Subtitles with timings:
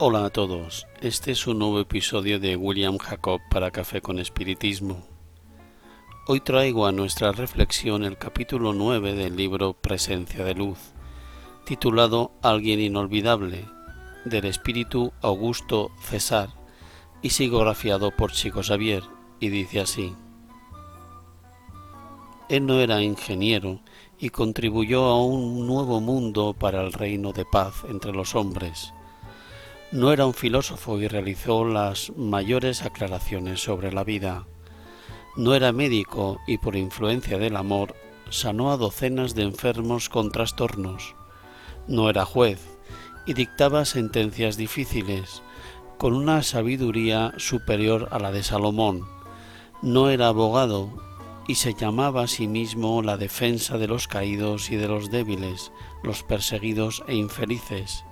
[0.00, 5.04] Hola a todos, este es un nuevo episodio de William Jacob para Café con Espiritismo.
[6.28, 10.78] Hoy traigo a nuestra reflexión el capítulo 9 del libro Presencia de Luz,
[11.64, 13.64] titulado Alguien Inolvidable,
[14.24, 16.50] del espíritu Augusto César
[17.20, 19.02] y psicografiado por Chico Xavier,
[19.40, 20.14] y dice así.
[22.48, 23.80] Él no era ingeniero
[24.16, 28.92] y contribuyó a un nuevo mundo para el reino de paz entre los hombres
[29.90, 34.46] no era un filósofo y realizó las mayores aclaraciones sobre la vida.
[35.34, 37.94] No era médico y por influencia del amor
[38.28, 41.14] sanó a docenas de enfermos con trastornos.
[41.86, 42.60] No era juez
[43.24, 45.42] y dictaba sentencias difíciles,
[45.96, 49.08] con una sabiduría superior a la de Salomón.
[49.80, 50.90] No era abogado
[51.46, 55.72] y se llamaba a sí mismo la defensa de los caídos y de los débiles,
[56.02, 58.04] los perseguidos e infelices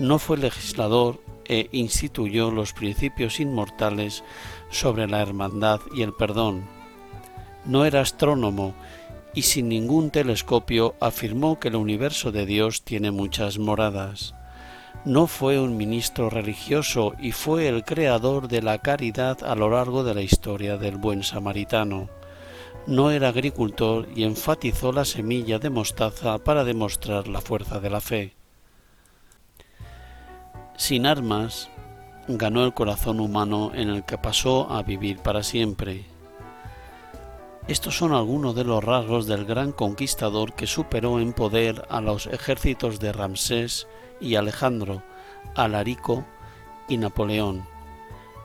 [0.00, 4.24] no fue legislador e instituyó los principios inmortales
[4.70, 6.64] sobre la hermandad y el perdón.
[7.66, 8.74] No era astrónomo
[9.34, 14.34] y sin ningún telescopio afirmó que el universo de Dios tiene muchas moradas.
[15.04, 20.02] No fue un ministro religioso y fue el creador de la caridad a lo largo
[20.02, 22.08] de la historia del buen samaritano.
[22.86, 28.00] No era agricultor y enfatizó la semilla de mostaza para demostrar la fuerza de la
[28.00, 28.39] fe.
[30.80, 31.68] Sin armas,
[32.26, 36.06] ganó el corazón humano en el que pasó a vivir para siempre.
[37.68, 42.28] Estos son algunos de los rasgos del gran conquistador que superó en poder a los
[42.28, 43.88] ejércitos de Ramsés
[44.22, 45.02] y Alejandro,
[45.54, 46.24] Alarico
[46.88, 47.66] y Napoleón.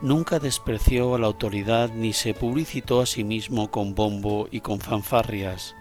[0.02, 4.80] Nunca despreció a la autoridad ni se publicitó a sí mismo con bombo y con
[4.80, 5.74] fanfarrias.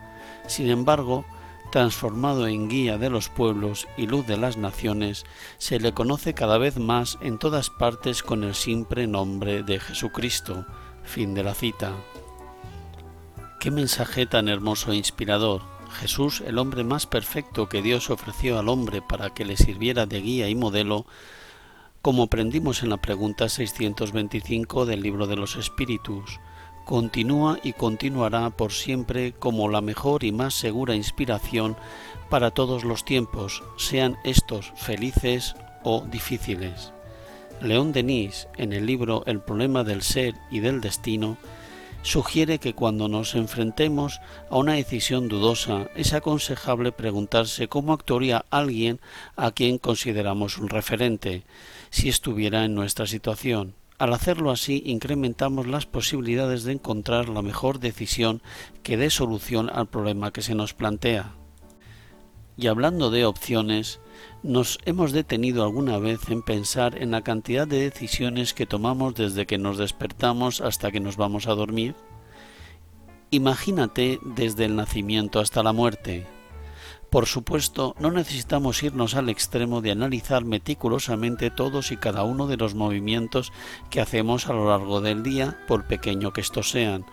[0.47, 1.25] Sin embargo,
[1.71, 5.25] transformado en guía de los pueblos y luz de las naciones,
[5.57, 10.65] se le conoce cada vez más en todas partes con el simple nombre de Jesucristo.
[11.03, 11.93] Fin de la cita.
[13.59, 15.61] Qué mensaje tan hermoso e inspirador.
[15.99, 20.21] Jesús, el hombre más perfecto que Dios ofreció al hombre para que le sirviera de
[20.21, 21.05] guía y modelo,
[22.01, 26.39] como aprendimos en la pregunta 625 del libro de los Espíritus
[26.85, 31.75] continúa y continuará por siempre como la mejor y más segura inspiración
[32.29, 36.93] para todos los tiempos, sean estos felices o difíciles.
[37.61, 41.37] León Denis, en el libro El problema del ser y del destino,
[42.03, 44.21] sugiere que cuando nos enfrentemos
[44.51, 48.99] a una decisión dudosa es aconsejable preguntarse cómo actuaría alguien
[49.35, 51.43] a quien consideramos un referente,
[51.89, 57.79] si estuviera en nuestra situación al hacerlo así, incrementamos las posibilidades de encontrar la mejor
[57.79, 58.41] decisión
[58.83, 61.33] que dé solución al problema que se nos plantea.
[62.57, 63.99] Y hablando de opciones,
[64.43, 69.45] ¿nos hemos detenido alguna vez en pensar en la cantidad de decisiones que tomamos desde
[69.45, 71.95] que nos despertamos hasta que nos vamos a dormir?
[73.31, 76.34] Imagínate desde el nacimiento hasta la muerte.
[77.15, 82.57] Por supuesto, no necesitamos irnos al extremo de analizar meticulosamente todos y cada uno de
[82.57, 83.53] los movimientos
[83.89, 87.05] que hacemos a lo largo del día, por pequeño que estos sean,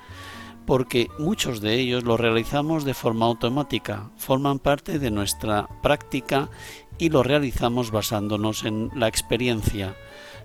[0.67, 6.51] porque muchos de ellos los realizamos de forma automática, forman parte de nuestra práctica
[6.99, 9.95] y lo realizamos basándonos en la experiencia.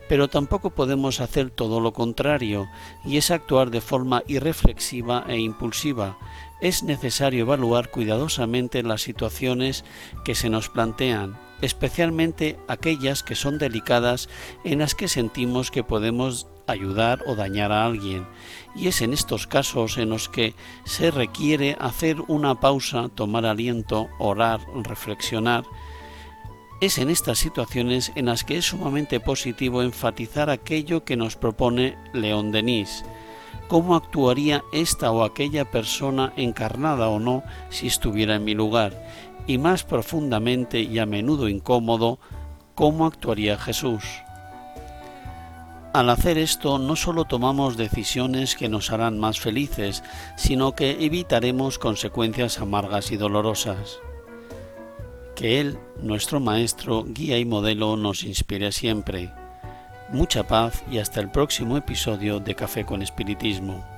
[0.07, 2.69] Pero tampoco podemos hacer todo lo contrario,
[3.03, 6.15] y es actuar de forma irreflexiva e impulsiva,
[6.61, 9.85] es necesario evaluar cuidadosamente las situaciones
[10.25, 14.29] que se nos plantean, especialmente aquellas que son delicadas
[14.63, 18.27] en las que sentimos que podemos ayudar o dañar a alguien.
[18.75, 24.09] Y es en estos casos en los que se requiere hacer una pausa, tomar aliento,
[24.19, 25.63] orar, reflexionar.
[26.81, 31.97] Es en estas situaciones en las que es sumamente positivo enfatizar aquello que nos propone
[32.13, 33.03] León Denis,
[33.67, 38.93] cómo actuaría esta o aquella persona encarnada o no si estuviera en mi lugar,
[39.45, 42.19] y más profundamente y a menudo incómodo,
[42.75, 44.03] cómo actuaría Jesús.
[45.93, 50.03] Al hacer esto no solo tomamos decisiones que nos harán más felices,
[50.35, 53.99] sino que evitaremos consecuencias amargas y dolorosas.
[55.35, 59.31] Que Él, nuestro Maestro, guía y modelo, nos inspire siempre
[60.09, 63.96] mucha paz y hasta el próximo episodio de Café con Espiritismo.